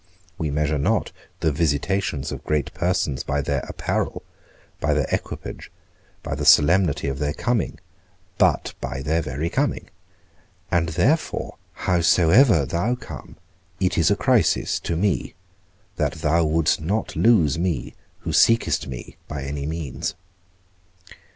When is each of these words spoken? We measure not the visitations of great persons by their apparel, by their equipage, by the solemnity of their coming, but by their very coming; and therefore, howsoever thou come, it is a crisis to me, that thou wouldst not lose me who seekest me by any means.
We 0.39 0.49
measure 0.49 0.79
not 0.79 1.11
the 1.41 1.51
visitations 1.51 2.31
of 2.31 2.43
great 2.43 2.73
persons 2.73 3.23
by 3.23 3.43
their 3.43 3.59
apparel, 3.69 4.23
by 4.79 4.95
their 4.95 5.05
equipage, 5.11 5.71
by 6.23 6.33
the 6.33 6.43
solemnity 6.43 7.07
of 7.07 7.19
their 7.19 7.33
coming, 7.35 7.79
but 8.39 8.73
by 8.81 9.03
their 9.03 9.21
very 9.21 9.47
coming; 9.47 9.91
and 10.71 10.89
therefore, 10.89 11.57
howsoever 11.85 12.65
thou 12.65 12.95
come, 12.95 13.37
it 13.79 13.95
is 13.95 14.09
a 14.09 14.15
crisis 14.15 14.79
to 14.79 14.95
me, 14.95 15.35
that 15.97 16.13
thou 16.13 16.45
wouldst 16.45 16.81
not 16.81 17.15
lose 17.15 17.59
me 17.59 17.93
who 18.21 18.33
seekest 18.33 18.87
me 18.87 19.17
by 19.27 19.43
any 19.43 19.67
means. 19.67 20.15